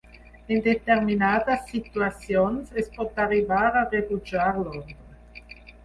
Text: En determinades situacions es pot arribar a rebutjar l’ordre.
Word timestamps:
En 0.53 0.61
determinades 0.67 1.67
situacions 1.75 2.73
es 2.85 2.91
pot 2.99 3.23
arribar 3.29 3.63
a 3.71 3.87
rebutjar 3.95 4.53
l’ordre. 4.61 5.03